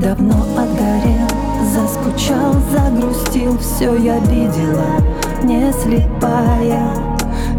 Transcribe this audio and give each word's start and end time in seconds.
Давно 0.00 0.34
отгорел, 0.56 1.28
заскучал, 1.74 2.54
загрустил 2.72 3.58
Все 3.58 3.94
я 3.96 4.18
видела, 4.20 4.96
не 5.42 5.70
слепая. 5.72 6.88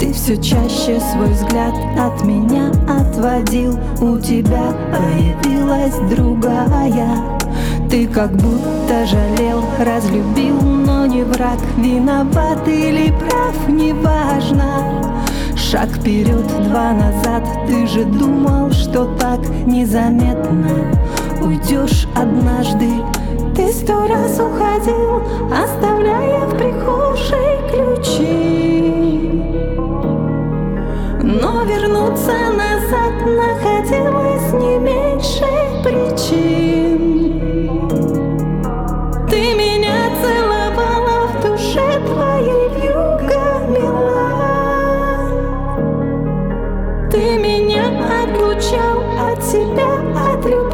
Ты 0.00 0.12
все 0.12 0.36
чаще 0.38 1.00
свой 1.12 1.28
взгляд 1.28 1.74
от 1.96 2.24
меня 2.24 2.72
отводил 2.88 3.78
У 4.00 4.18
тебя 4.18 4.74
появилась 4.90 5.94
другая. 6.10 7.22
Ты 7.88 8.08
как 8.08 8.32
будто 8.32 9.06
жалел, 9.06 9.62
разлюбил, 9.78 10.60
но 10.60 11.06
не 11.06 11.22
враг 11.22 11.60
Виноват 11.76 12.66
или 12.66 13.12
прав, 13.12 13.68
неважно. 13.68 15.14
Шаг 15.56 15.88
вперед, 15.88 16.46
два 16.68 16.94
назад, 16.94 17.44
ты 17.68 17.86
же 17.86 18.04
думал, 18.04 18.72
что 18.72 19.04
так 19.20 19.38
незаметно 19.66 20.90
уйдешь 21.44 22.06
однажды. 22.14 22.88
Ты 23.54 23.72
сто 23.72 24.06
раз 24.06 24.40
уходил, 24.40 25.22
оставляя 25.52 26.46
в 26.46 26.56
прихожей 26.56 27.58
ключи. 27.70 29.42
Но 31.22 31.64
вернуться 31.64 32.32
назад 32.32 33.14
находилось 33.26 34.52
не 34.54 34.78
меньше 34.78 35.46
причин. 35.84 37.14
Ты 39.28 39.54
меня 39.54 40.10
целовала 40.22 41.26
в 41.28 41.42
душе 41.42 42.00
твоей 42.06 42.68
вьюга 42.76 43.46
мила 43.68 44.30
Ты 47.10 47.38
меня 47.38 47.86
отлучал 48.22 48.98
от 49.28 49.42
себя, 49.42 49.92
от 50.32 50.44
любви 50.44 50.73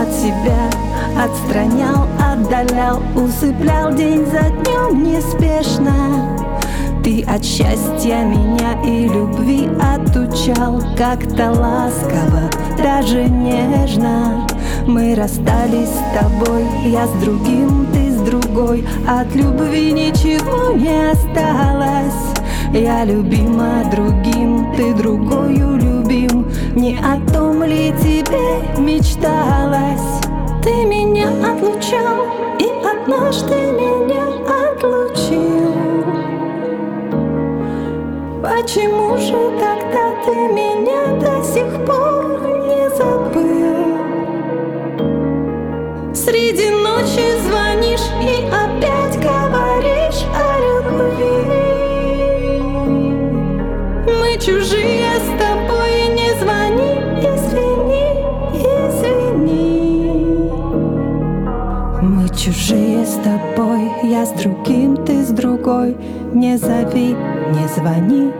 от 0.00 0.12
себя 0.14 0.70
отстранял, 1.18 2.06
отдалял, 2.18 3.02
усыплял 3.14 3.92
день 3.92 4.24
за 4.26 4.48
днем 4.50 5.02
неспешно. 5.02 6.36
Ты 7.04 7.22
от 7.22 7.44
счастья 7.44 8.24
меня 8.24 8.80
и 8.84 9.08
любви 9.08 9.68
отучал 9.80 10.82
Как-то 10.96 11.50
ласково, 11.50 12.50
даже 12.76 13.24
нежно 13.24 14.46
Мы 14.86 15.14
расстались 15.14 15.88
с 15.88 16.18
тобой, 16.18 16.64
я 16.84 17.06
с 17.06 17.12
другим, 17.22 17.86
ты 17.92 18.10
с 18.10 18.20
другой 18.20 18.84
От 19.08 19.34
любви 19.34 19.92
ничего 19.92 20.72
не 20.76 21.10
осталось 21.10 22.34
Я 22.74 23.04
любима 23.04 23.82
другим, 23.90 24.74
ты 24.76 24.92
другою 24.92 25.76
любим 25.76 26.46
Не 26.74 26.98
о 26.98 27.18
том 27.32 27.64
ли 27.64 27.94
тебе 27.98 28.78
мечталось? 28.78 29.59
Отлучал 31.50 32.26
и 32.60 32.66
однажды 32.86 33.56
меня 33.72 34.26
отлучил 34.46 35.74
Почему 38.40 39.16
же 39.16 39.50
тогда 39.58 40.14
ты 40.24 40.34
меня 40.52 41.06
до 41.18 41.42
сих 41.42 41.66
пор 41.84 42.40
не 42.68 42.88
забыл? 42.90 43.98
Среди 46.14 46.70
ночи 46.70 47.36
звонишь 47.40 48.08
и 48.22 48.46
опять 48.46 49.16
говоришь 49.18 50.24
о 50.32 50.56
любви 50.68 51.34
Мы 54.06 54.38
чужие 54.38 55.18
с 55.18 55.49
чужие 62.44 63.04
с 63.04 63.16
тобой, 63.16 63.90
я 64.02 64.24
с 64.24 64.32
другим, 64.32 64.96
ты 65.04 65.22
с 65.22 65.28
другой. 65.28 65.94
Не 66.32 66.56
зови, 66.56 67.14
не 67.52 67.68
звони, 67.68 68.30